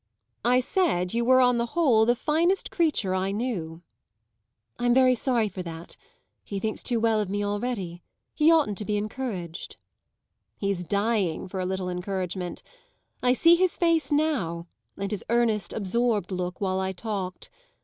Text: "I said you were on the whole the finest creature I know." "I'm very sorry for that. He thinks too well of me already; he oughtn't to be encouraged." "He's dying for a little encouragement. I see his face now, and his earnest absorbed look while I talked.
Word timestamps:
"I 0.43 0.61
said 0.61 1.13
you 1.13 1.23
were 1.23 1.41
on 1.41 1.59
the 1.59 1.67
whole 1.77 2.07
the 2.07 2.15
finest 2.15 2.71
creature 2.71 3.13
I 3.13 3.31
know." 3.31 3.83
"I'm 4.79 4.95
very 4.95 5.13
sorry 5.13 5.47
for 5.47 5.61
that. 5.61 5.95
He 6.43 6.57
thinks 6.57 6.81
too 6.81 6.99
well 6.99 7.19
of 7.21 7.29
me 7.29 7.45
already; 7.45 8.01
he 8.33 8.51
oughtn't 8.51 8.79
to 8.79 8.83
be 8.85 8.97
encouraged." 8.97 9.77
"He's 10.57 10.83
dying 10.83 11.47
for 11.47 11.59
a 11.59 11.67
little 11.67 11.87
encouragement. 11.87 12.63
I 13.21 13.33
see 13.33 13.53
his 13.53 13.77
face 13.77 14.11
now, 14.11 14.65
and 14.97 15.11
his 15.11 15.23
earnest 15.29 15.71
absorbed 15.71 16.31
look 16.31 16.59
while 16.59 16.79
I 16.79 16.93
talked. 16.93 17.51